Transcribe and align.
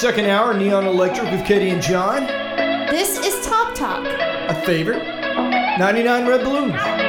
Second 0.00 0.30
hour, 0.30 0.54
Neon 0.54 0.86
Electric 0.86 1.30
with 1.30 1.44
Katie 1.44 1.68
and 1.68 1.82
John. 1.82 2.26
This 2.86 3.18
is 3.18 3.46
Top 3.46 3.74
Talk. 3.74 4.06
A 4.06 4.54
favorite? 4.64 5.04
99 5.78 6.26
Red 6.26 6.42
Balloons. 6.42 6.99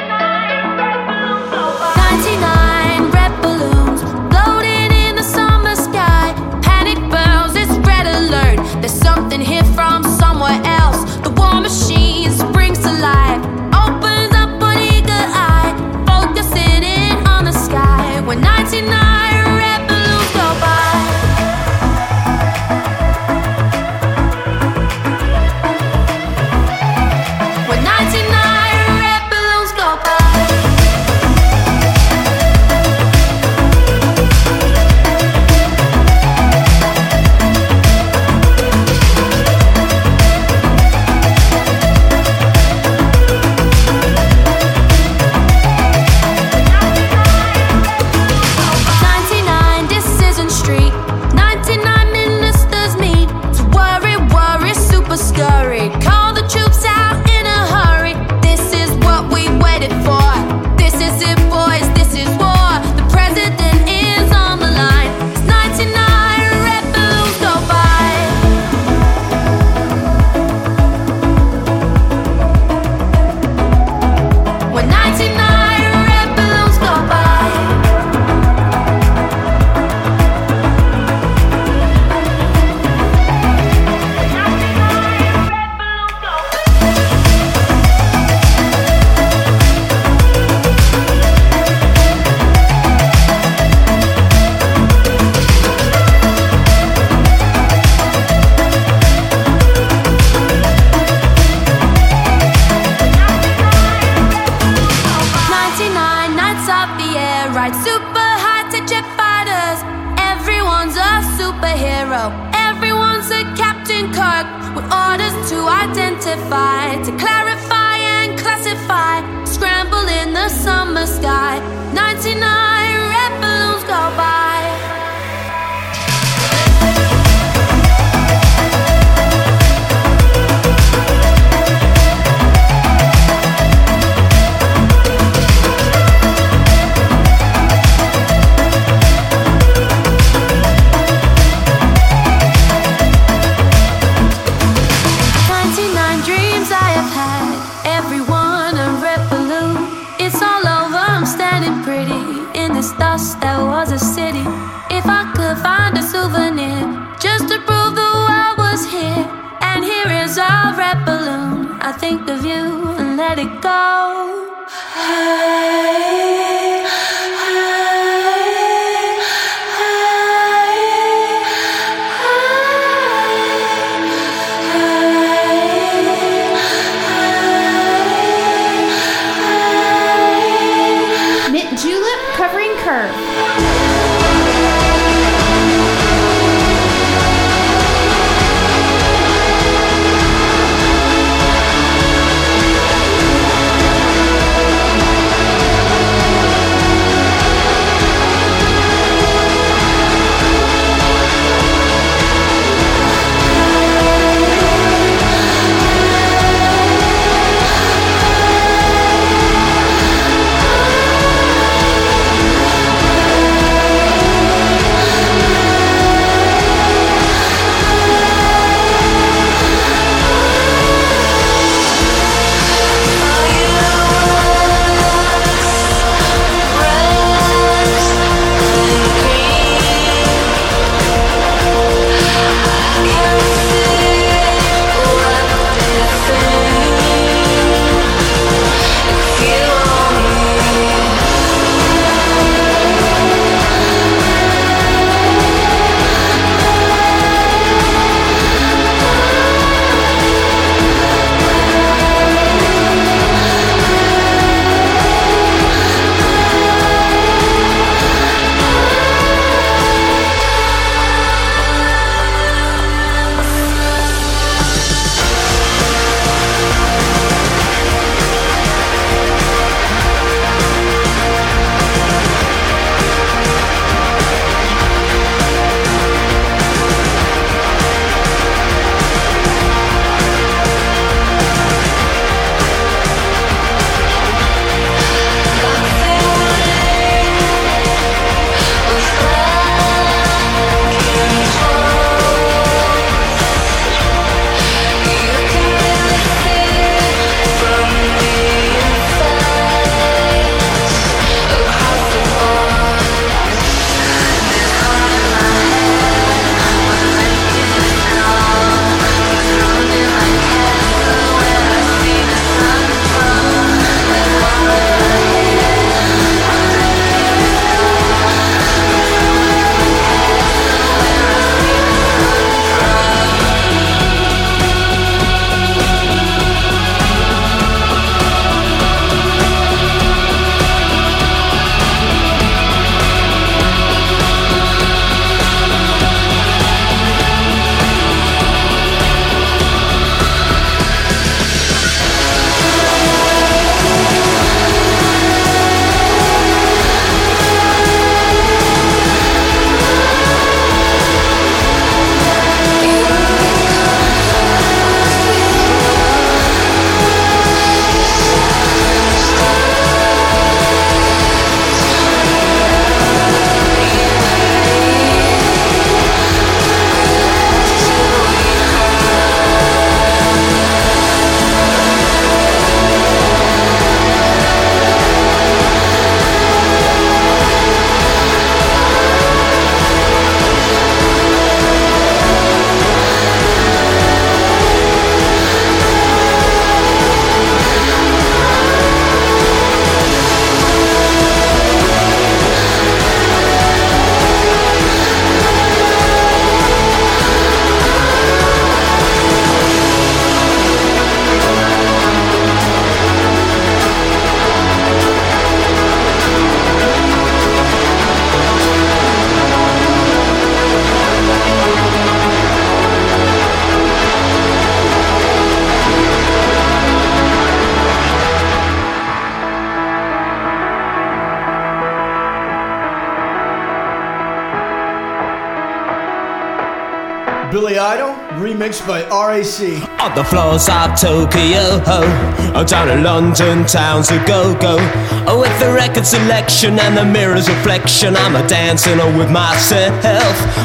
Remixed 428.61 428.85
by 428.85 429.01
RAC. 429.09 429.81
On 429.99 430.13
the 430.13 430.23
floors 430.23 430.69
of 430.69 430.93
Tokyo, 430.93 431.81
oh, 431.89 432.63
down 432.69 432.89
in 432.89 433.01
London 433.01 433.65
town's 433.65 434.11
a 434.11 434.23
go-go. 434.27 434.77
Oh, 435.25 435.41
with 435.41 435.59
the 435.59 435.73
record 435.73 436.05
selection 436.05 436.77
and 436.77 436.95
the 436.95 437.03
mirror's 437.03 437.49
reflection, 437.49 438.15
I'm 438.15 438.35
a 438.35 438.47
dancing 438.47 439.01
oh, 439.01 439.17
with 439.17 439.31
myself. 439.31 439.89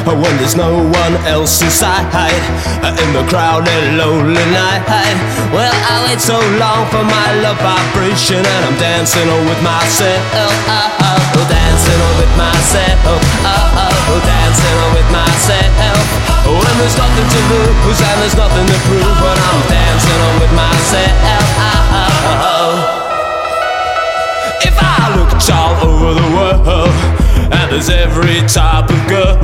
Oh, 0.05 0.13
when 0.13 0.37
there's 0.37 0.55
no 0.55 0.77
one 0.77 1.13
else 1.25 1.59
inside, 1.63 2.05
uh, 2.13 2.93
in 3.01 3.09
the 3.17 3.25
crowded, 3.25 3.97
lonely 3.97 4.45
night. 4.53 4.85
Well, 5.49 5.73
I 5.73 6.05
wait 6.05 6.21
so 6.21 6.37
long 6.61 6.85
for 6.93 7.01
my 7.01 7.41
love 7.41 7.57
vibration, 7.57 8.45
and 8.45 8.61
I'm 8.69 8.77
dancing 8.77 9.25
oh, 9.25 9.41
with 9.49 9.61
myself. 9.65 10.21
Oh, 10.37 10.93
oh, 10.93 10.96
dancing 11.97 12.05
oh, 12.05 12.21
with 12.21 12.33
myself. 12.37 12.99
Oh, 13.05 13.17
oh, 14.13 14.21
dancing 14.21 14.77
oh, 14.77 14.85
oh 14.85 14.93
with 14.93 15.09
myself. 15.09 16.05
Oh, 16.45 16.53
when 16.53 16.75
there's 16.77 16.97
nothing 16.97 17.25
to 17.25 17.39
lose 17.49 18.01
and 18.01 18.21
there's 18.21 18.37
nothing 18.37 18.67
to 18.67 18.77
prove, 18.85 19.17
but 19.17 19.37
I'm 19.37 19.61
dancing 19.67 20.21
on 20.21 20.39
with 20.39 20.53
myself. 20.53 21.47
Uh-huh. 22.27 22.93
If 24.61 24.77
I 24.77 25.15
looked 25.17 25.49
all 25.49 25.73
over 25.81 26.13
the 26.13 26.27
world, 26.37 26.93
and 27.51 27.71
there's 27.71 27.89
every 27.89 28.41
type 28.47 28.89
of 28.89 29.07
girl, 29.07 29.37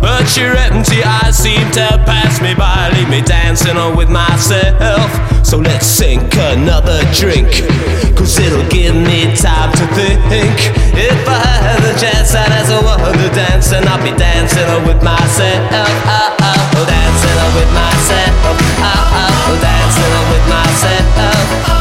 but 0.00 0.36
your 0.36 0.54
empty 0.56 1.02
eyes 1.02 1.36
seem 1.38 1.70
to 1.72 1.86
pass 2.06 2.40
me 2.40 2.54
by, 2.54 2.90
leave 2.94 3.08
me 3.08 3.22
dancing 3.22 3.76
on 3.76 3.96
with 3.96 4.10
myself. 4.10 5.10
So 5.44 5.58
let's 5.58 5.86
sink 5.86 6.36
another 6.36 7.02
drink, 7.14 7.48
cause 8.20 8.38
it'll 8.38 8.68
give 8.68 8.94
me 8.94 9.32
time 9.34 9.72
to 9.72 9.86
think. 10.28 10.52
If 10.92 11.24
I 11.24 11.40
had 11.64 11.80
the 11.80 11.96
chance, 11.96 12.36
I'd 12.36 12.52
ask 12.52 12.68
a 12.68 12.80
woman 12.84 13.16
to 13.16 13.28
dance, 13.32 13.72
and 13.72 13.88
I'll 13.88 14.02
be 14.04 14.12
dancing 14.12 14.68
with 14.84 15.02
myself 15.02 16.20
Dancing 16.80 17.54
with 17.56 17.72
myself. 17.74 18.32
Oh, 18.44 18.56
oh, 18.88 19.56
dancing 19.60 20.14
with 20.32 20.46
myself. 20.48 21.04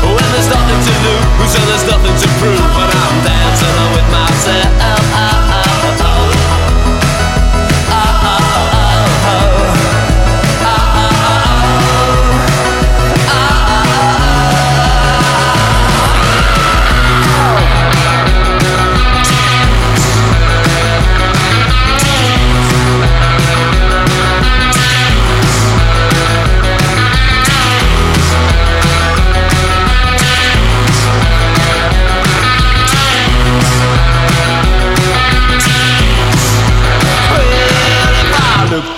When 0.04 0.28
there's 0.34 0.50
nothing 0.50 0.82
to 0.88 0.94
lose 1.06 1.54
and 1.56 1.66
there's 1.68 1.86
nothing 1.88 2.16
to 2.20 2.28
prove, 2.40 2.68
but 2.76 2.90
I'm 2.92 3.18
dancing 3.24 3.78
with 3.96 4.08
myself. 4.12 4.69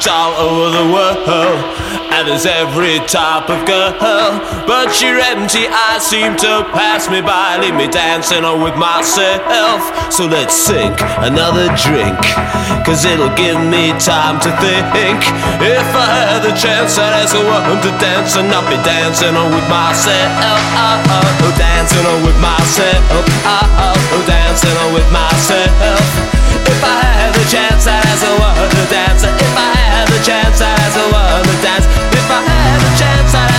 All 0.08 0.34
over 0.39 0.70
the 0.72 0.88
world. 0.93 1.60
And 2.12 2.27
there's 2.27 2.46
every 2.46 3.00
type 3.08 3.50
of 3.50 3.65
girl. 3.65 3.96
But 4.67 5.01
your 5.01 5.17
empty 5.17 5.67
eyes 5.67 6.03
seem 6.03 6.36
to 6.43 6.67
pass 6.75 7.10
me 7.10 7.22
by, 7.22 7.58
leave 7.58 7.75
me 7.75 7.88
dancing 7.88 8.43
on 8.43 8.62
with 8.62 8.75
myself. 8.75 9.79
So 10.12 10.27
let's 10.27 10.53
sink 10.53 11.00
another 11.24 11.72
drink, 11.79 12.20
cause 12.84 13.08
it'll 13.08 13.34
give 13.39 13.58
me 13.63 13.96
time 13.96 14.43
to 14.43 14.51
think. 14.60 15.24
If 15.63 15.88
I 15.96 16.08
had 16.27 16.41
the 16.43 16.53
chance, 16.53 17.00
I'd 17.00 17.24
ask 17.24 17.34
a 17.34 17.41
woman 17.41 17.79
to 17.79 17.91
dance, 17.98 18.36
and 18.36 18.51
I'll 18.51 18.67
be 18.67 18.77
dancing 18.84 19.34
on 19.34 19.50
with 19.55 19.67
myself. 19.72 20.29
Oh, 20.43 21.15
oh, 21.15 21.51
dancing 21.58 22.05
on 22.05 22.20
with 22.27 22.39
myself. 22.43 23.01
Oh, 23.10 23.24
oh, 23.48 23.96
oh, 23.96 24.24
dancing 24.27 24.75
on 24.84 24.93
with 24.93 25.10
myself. 25.15 25.72
If 26.67 26.84
I 26.84 27.01
had 27.01 27.31
the 27.34 27.46
chance, 27.48 27.88
I'd 27.88 28.03
ask 28.03 28.24
a 28.27 28.34
woman 28.36 28.67
to 28.67 28.84
dance. 28.91 29.24
If 29.24 29.55
I 29.58 29.80
I 30.93 31.05
wanna 31.12 31.62
dance 31.62 31.86
if 31.88 32.27
I 32.29 32.41
had 32.41 32.81
a 32.81 32.91
chance. 33.00 33.33
I'd 33.33 33.50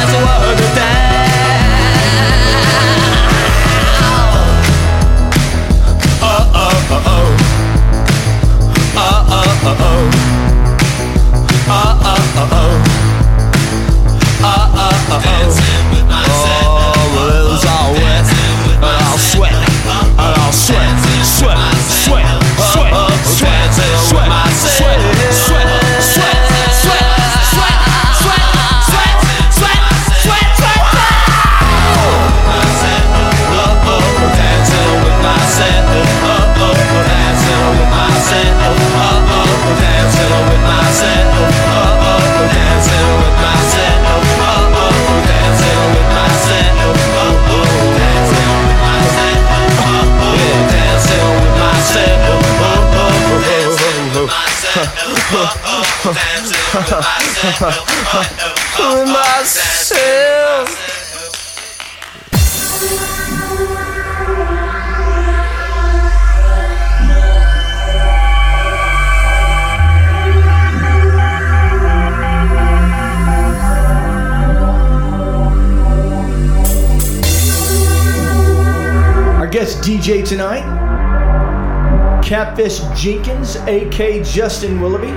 Catfish 82.32 82.80
Jenkins, 82.96 83.56
AK 83.68 84.24
Justin 84.24 84.80
Willoughby. 84.80 85.12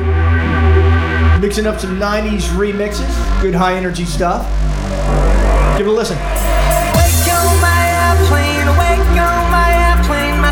Mixing 1.39 1.65
up 1.65 1.79
some 1.79 1.97
90s 1.97 2.49
remixes, 2.59 3.07
good 3.41 3.55
high 3.55 3.75
energy 3.75 4.03
stuff. 4.03 4.45
Give 5.77 5.87
it 5.87 5.89
a 5.89 5.93
listen. 5.93 6.17
My 6.17 6.25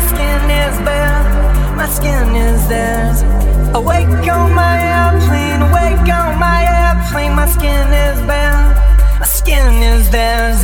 skin 0.00 0.48
is 0.48 0.78
bare, 0.86 1.22
my 1.76 1.86
skin 1.86 2.34
is 2.34 2.66
theirs. 2.66 3.20
Awake 3.74 4.26
on 4.26 4.54
my 4.54 4.80
airplane, 4.80 5.60
on 5.60 6.38
my 6.38 6.64
airplane, 6.64 7.34
my 7.34 7.46
skin 7.46 7.92
is 7.92 8.18
bare, 8.26 8.72
my 9.20 9.26
skin 9.26 9.82
is 9.82 10.08
theirs. 10.08 10.63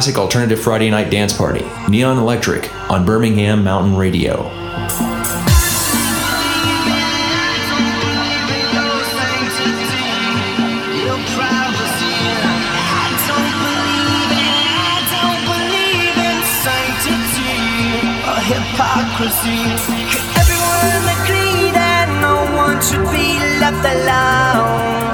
Classic 0.00 0.16
alternative 0.16 0.58
Friday 0.58 0.88
night 0.88 1.10
dance 1.10 1.36
party. 1.36 1.62
Neon 1.90 2.16
Electric 2.16 2.72
on 2.90 3.04
Birmingham 3.04 3.62
Mountain 3.62 3.94
Radio. 3.94 4.46
Everyone 20.40 21.04
that 21.76 22.08
no 22.22 22.48
one 22.56 22.80
should 22.80 23.04
be 23.12 23.38
left 23.60 23.84
alone. 23.84 25.09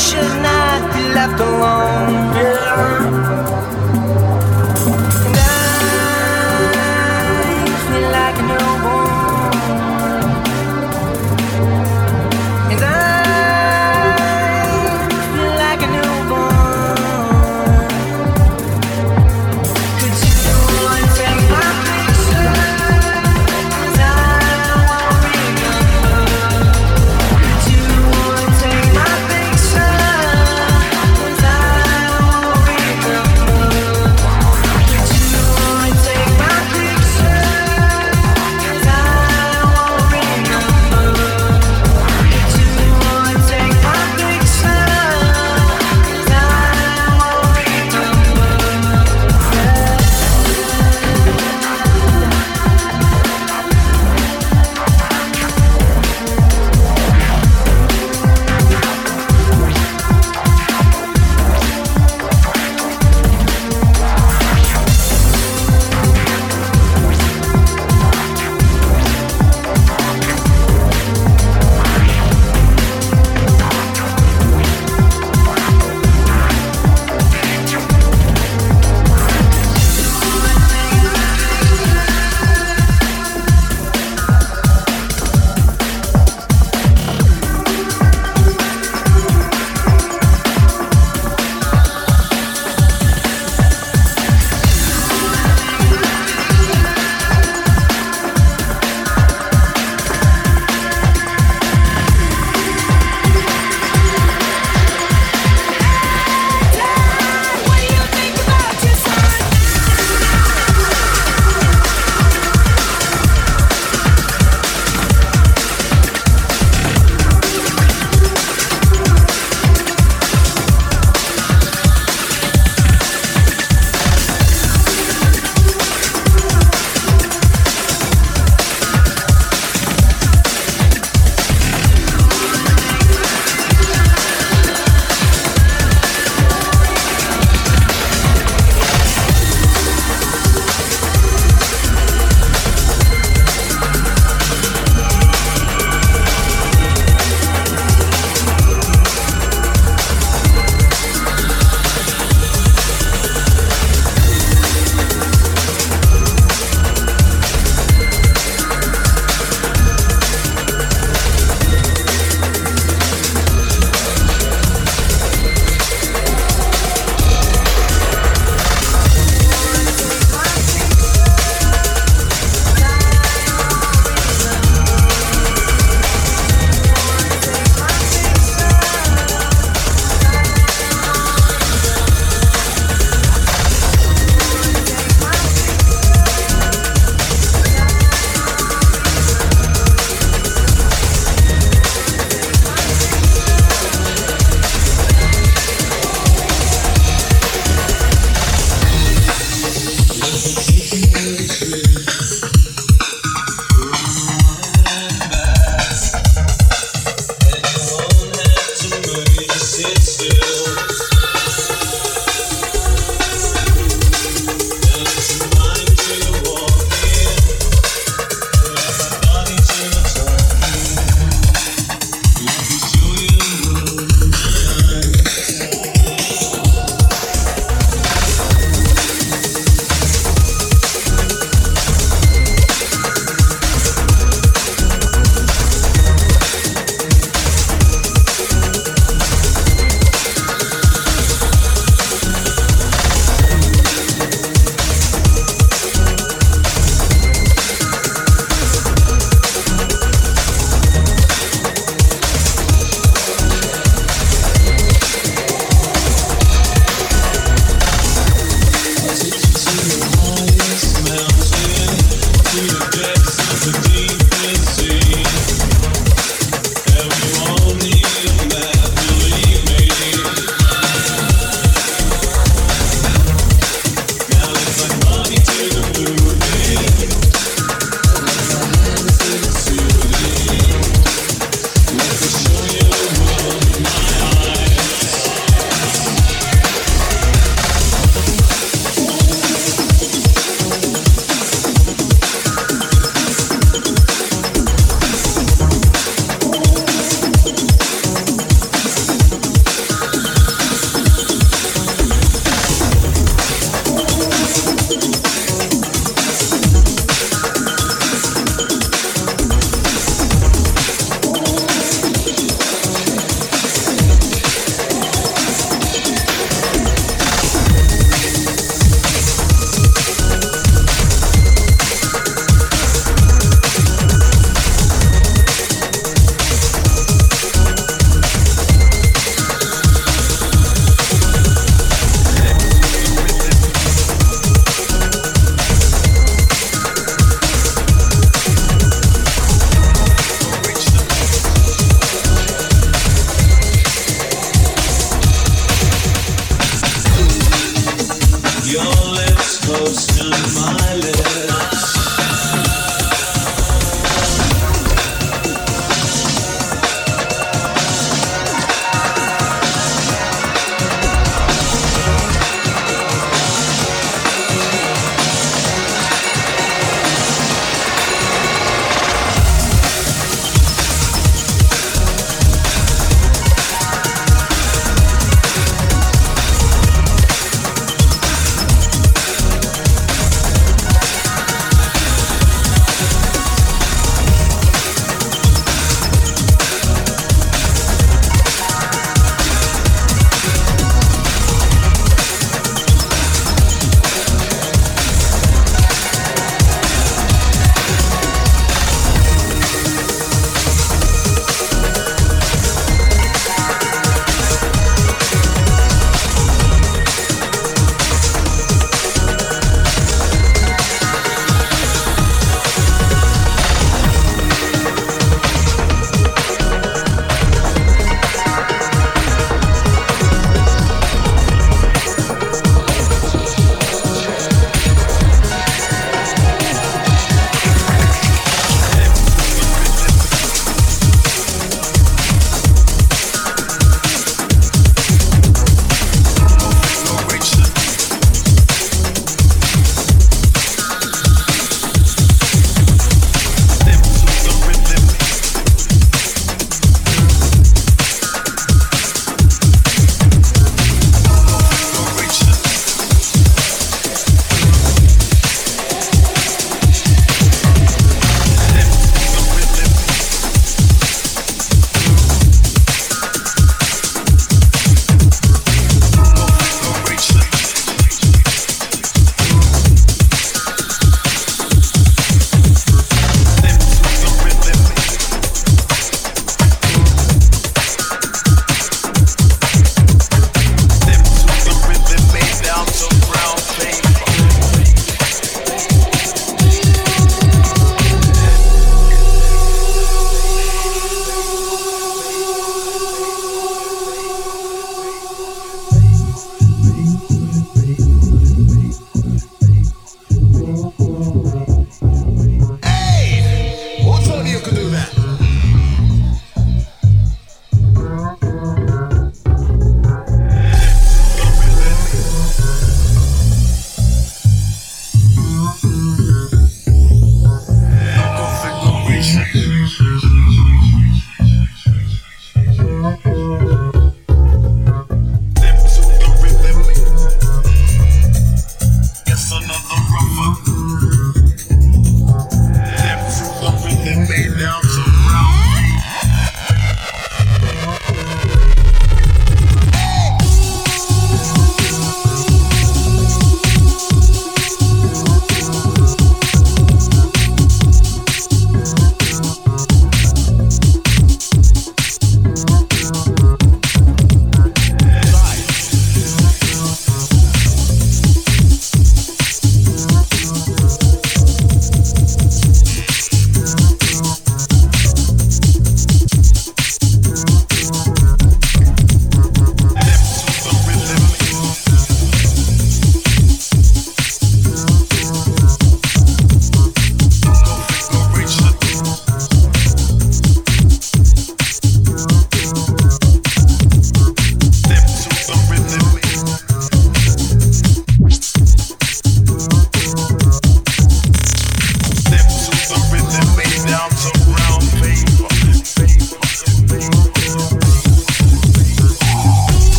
Should 0.00 0.42
not 0.42 0.94
be 0.94 1.02
left 1.12 1.38
alone? 1.40 2.34
Yeah. 2.34 2.99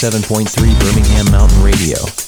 107.3 0.00 0.78
Birmingham 0.78 1.30
Mountain 1.30 1.62
Radio. 1.62 2.19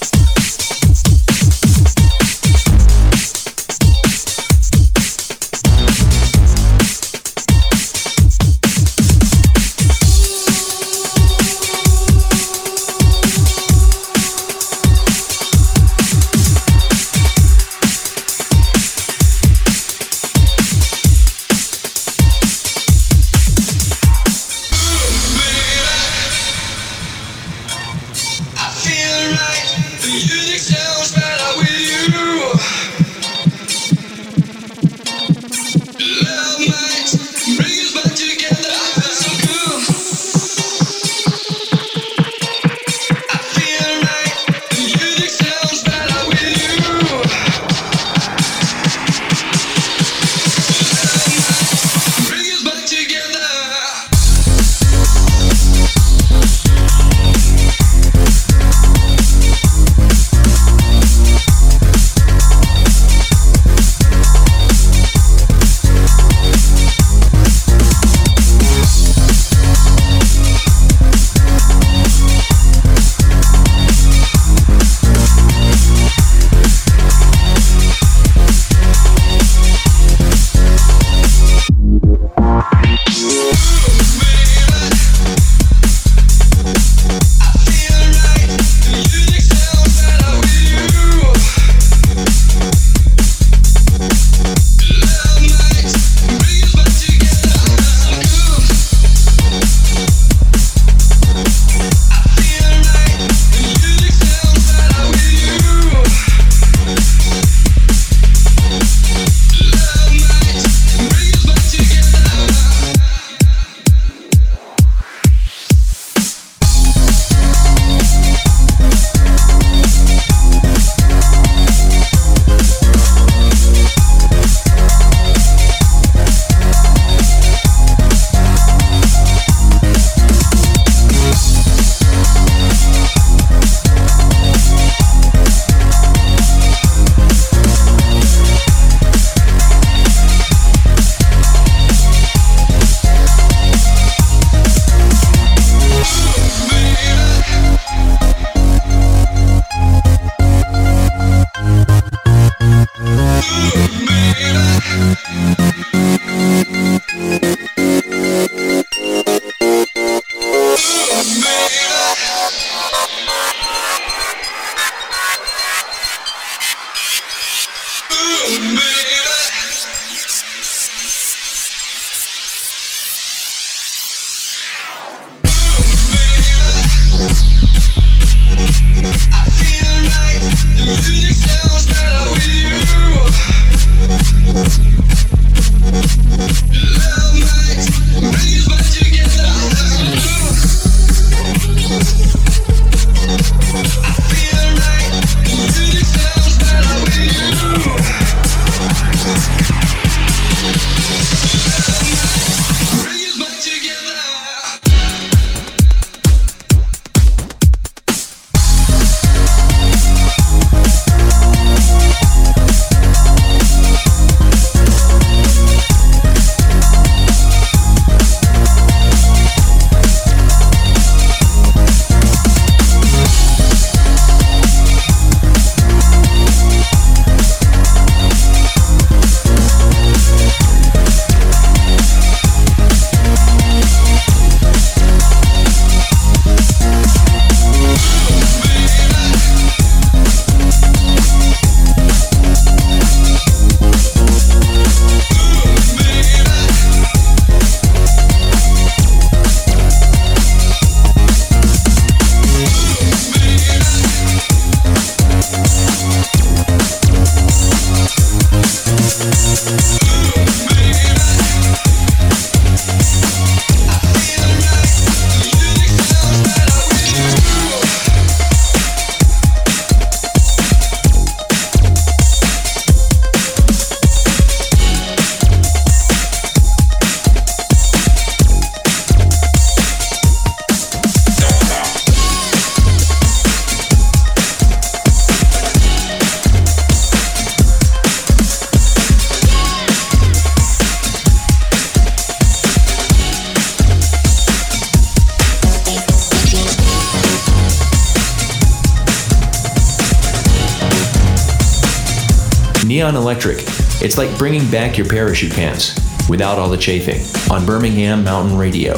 Electric. 303.17 303.59
It's 304.03 304.19
like 304.19 304.37
bringing 304.39 304.71
back 304.71 304.97
your 304.97 305.07
parachute 305.09 305.53
pants 305.53 305.99
without 306.29 306.59
all 306.59 306.69
the 306.69 306.77
chafing 306.77 307.21
on 307.53 307.67
Birmingham 307.67 308.25
Mountain 308.25 308.57
Radio. 308.57 308.95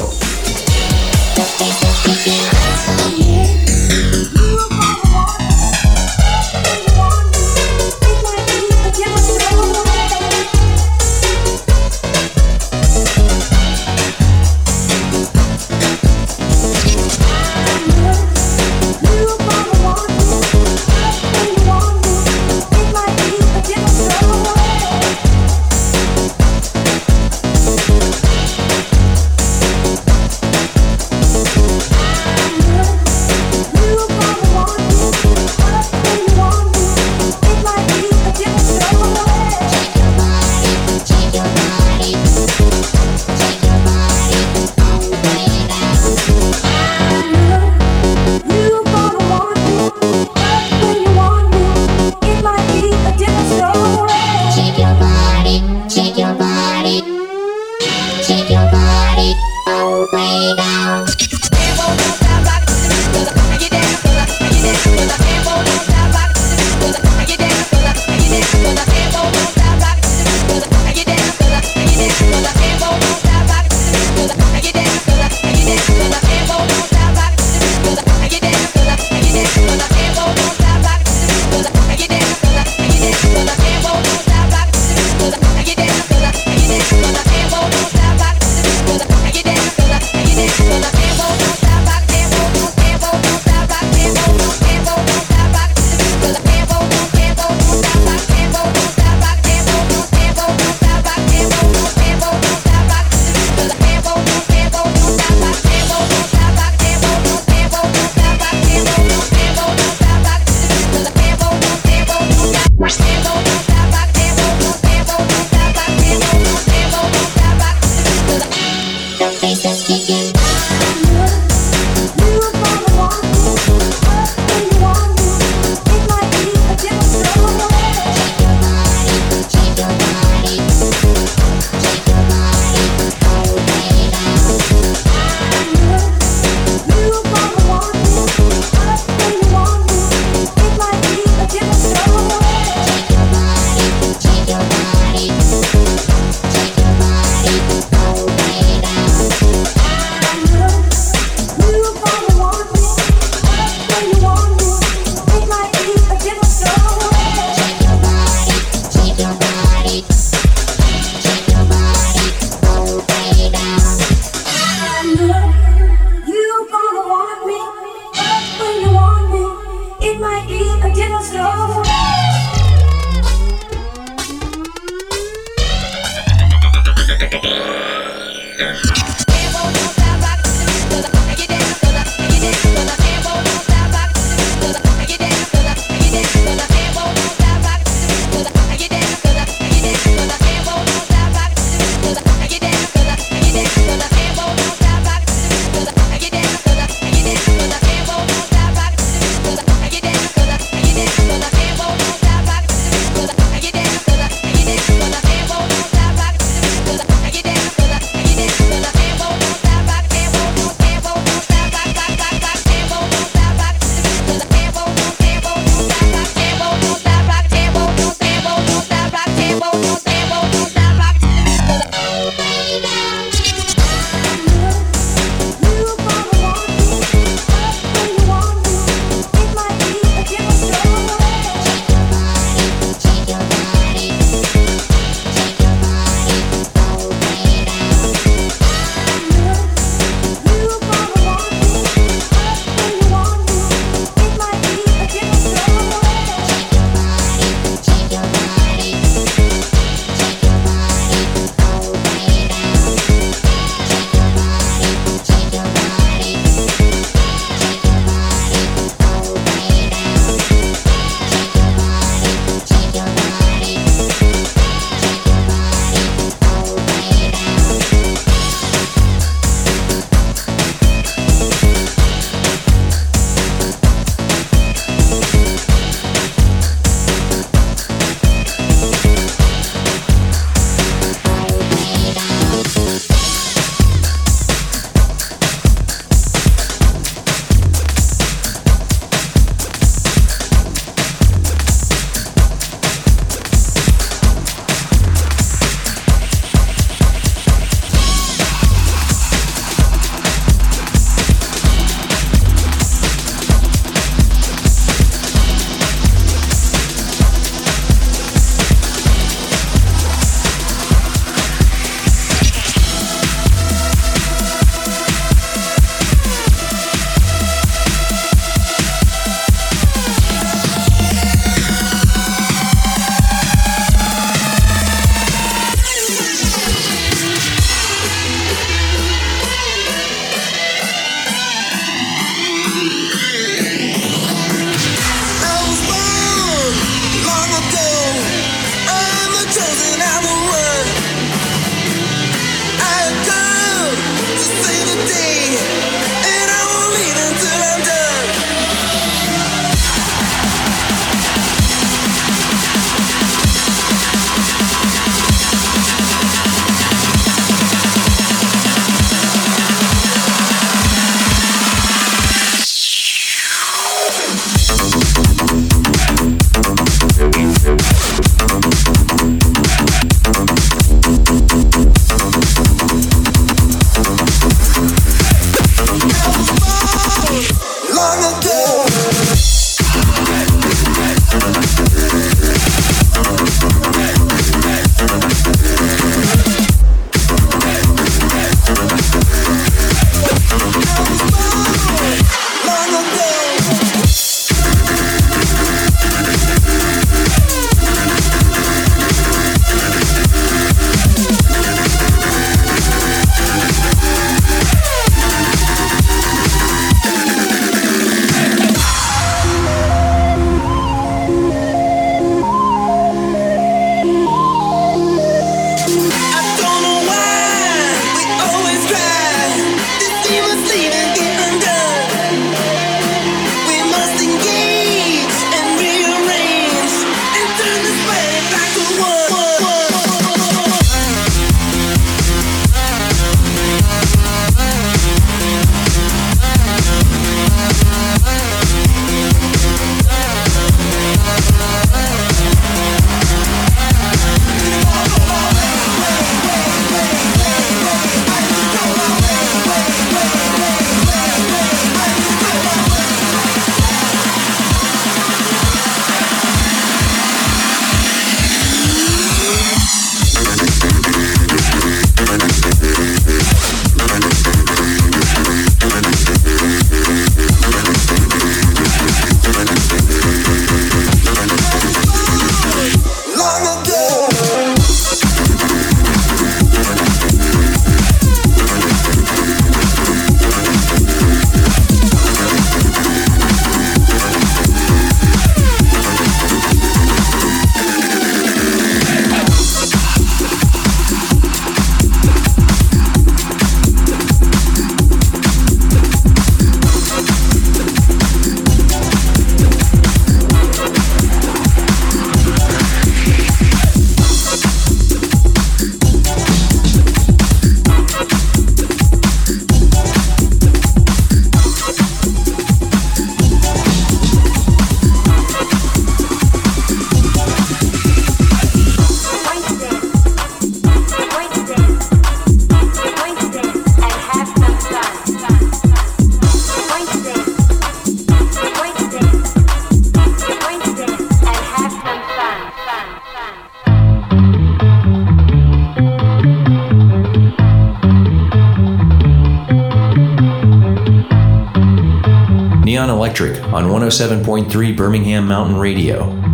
On 543.75 543.83
107.3 543.89 544.95
Birmingham 544.95 545.47
Mountain 545.47 545.77
Radio. 545.77 546.44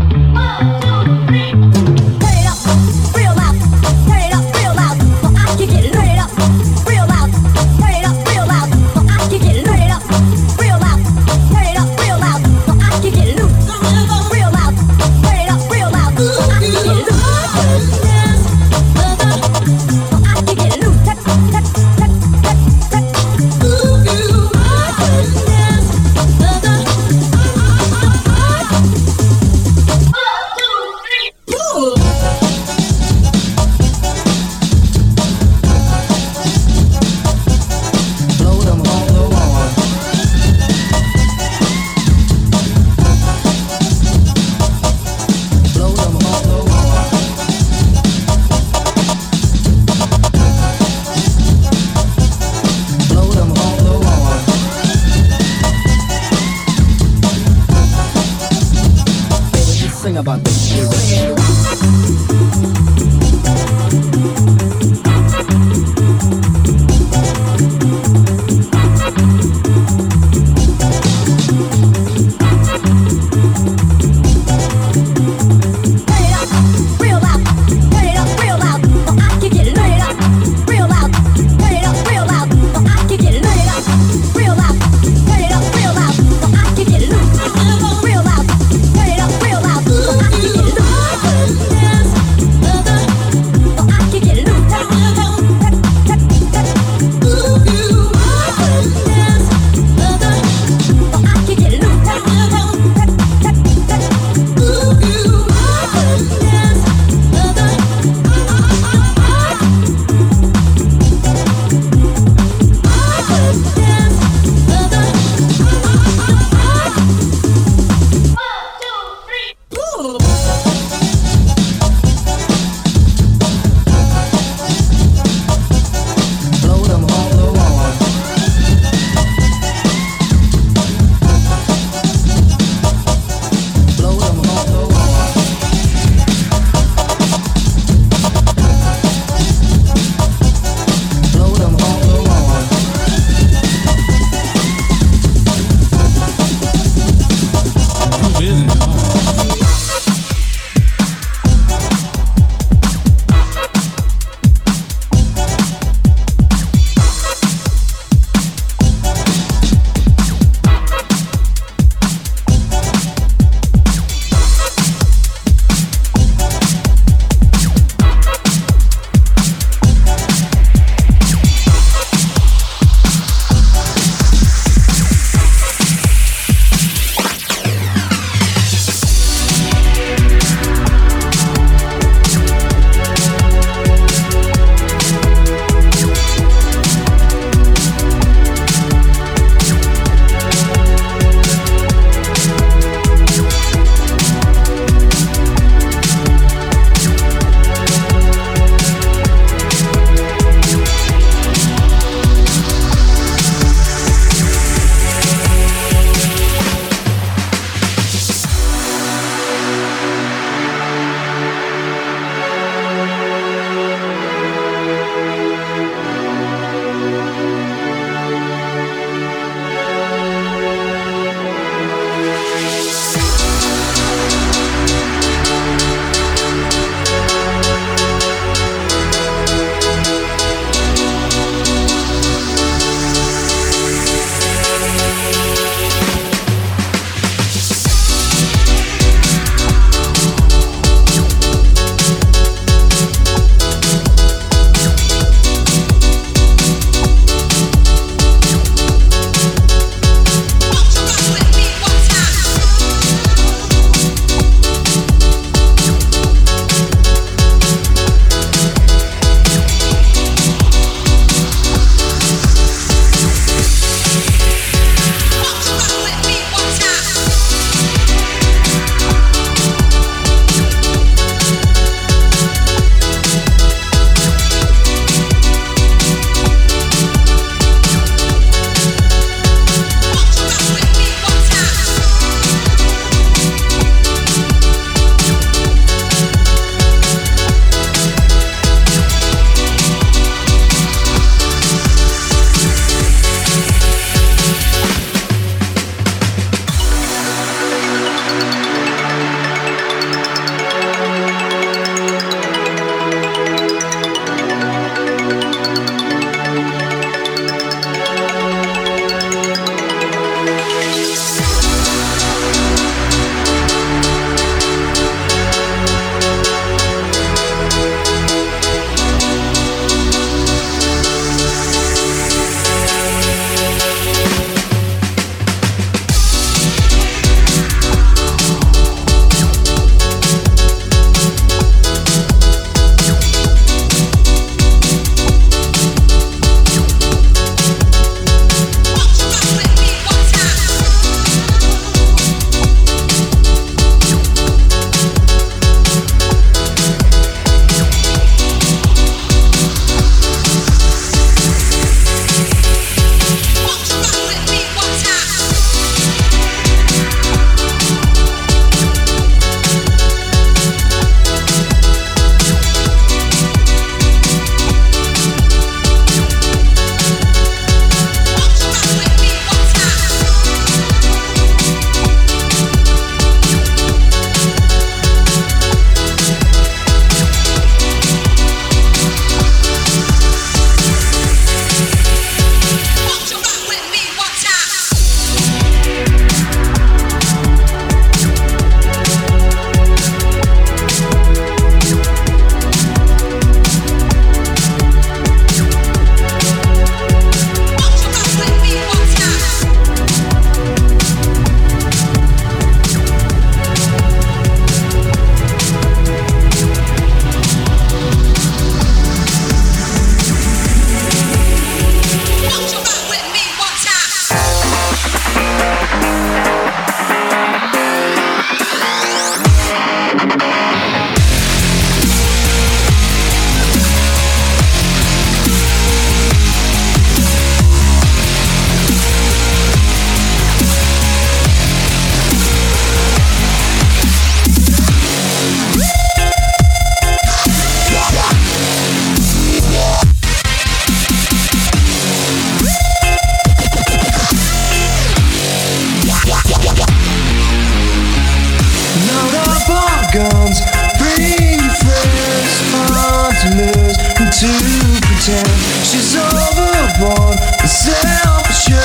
myself, 457.83 458.45
sure, 458.53 458.77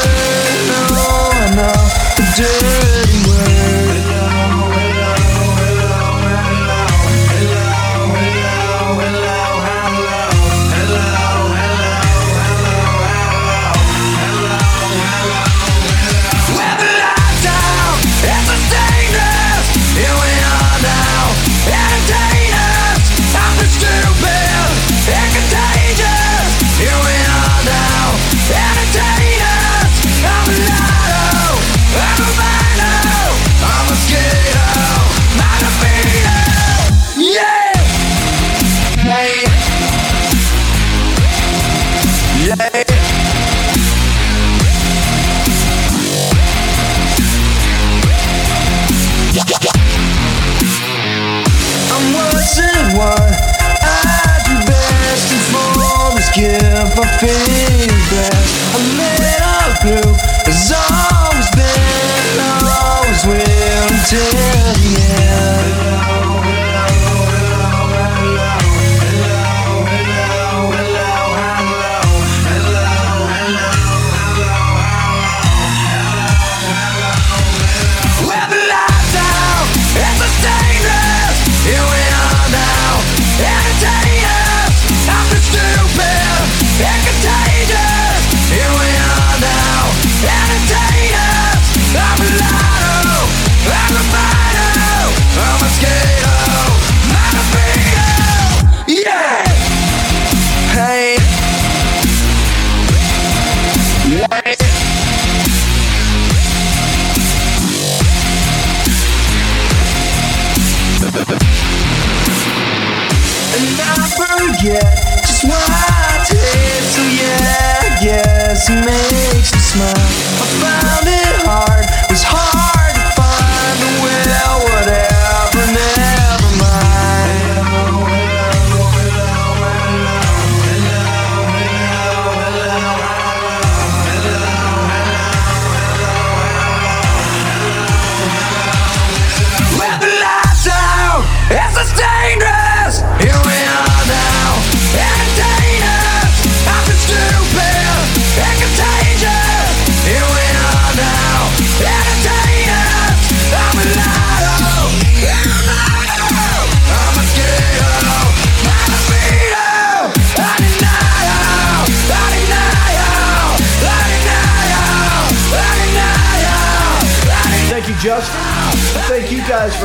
no, 0.69 1.29
I 1.33 1.55
know, 1.55 2.71
do. 2.71 2.76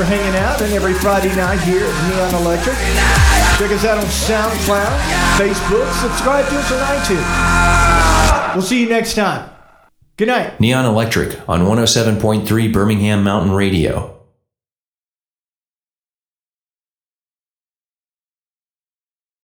for 0.02 0.08
hanging 0.08 0.36
out 0.36 0.60
and 0.62 0.74
every 0.74 0.96
Friday 0.96 1.34
night 1.36 1.60
here 1.60 1.86
at 1.86 2.10
Neon 2.10 2.42
Electric. 2.42 2.76
Check 3.60 3.72
us 3.72 3.86
out 3.86 4.00
on 4.00 4.06
SoundCloud, 4.06 5.00
Facebook, 5.38 5.92
subscribe 6.02 6.48
to 6.48 6.58
us 6.58 6.72
on 6.72 6.80
iTunes. 6.98 8.56
We'll 8.56 8.64
see 8.64 8.82
you 8.82 8.90
next 8.90 9.14
time. 9.14 9.48
Good 10.18 10.30
night. 10.30 10.60
Neon 10.60 10.86
Electric 10.86 11.48
on 11.48 11.62
107.3 11.62 12.74
Birmingham 12.74 13.24
Mountain 13.24 13.52
Radio. 13.52 14.21